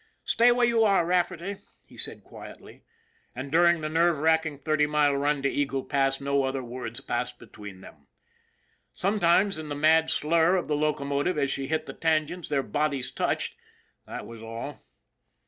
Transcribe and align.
"Stay 0.23 0.51
where 0.51 0.65
you 0.65 0.83
are, 0.83 1.05
Rafferty," 1.05 1.57
he 1.85 1.95
said 1.95 2.23
quietly. 2.23 2.83
And 3.35 3.51
during 3.51 3.81
the 3.81 3.87
nerve 3.87 4.17
racking 4.17 4.57
thirty 4.57 4.87
mile 4.87 5.15
run 5.15 5.43
to 5.43 5.47
Eagle 5.47 5.83
Pass 5.83 6.19
no 6.19 6.41
other 6.41 6.63
words 6.63 7.01
passed 7.01 7.37
between 7.37 7.81
them. 7.81 8.07
Sometimes 8.93 9.59
in 9.59 9.69
the 9.69 9.75
mad 9.75 10.09
slur 10.09 10.55
of 10.55 10.67
the 10.67 10.75
locomotive 10.75 11.37
as 11.37 11.51
she 11.51 11.67
hit 11.67 11.85
the 11.85 11.93
tan 11.93 12.25
gents 12.25 12.49
their 12.49 12.63
bodies 12.63 13.11
touched; 13.11 13.53
that 14.07 14.25
was 14.25 14.41
all. 14.41 14.79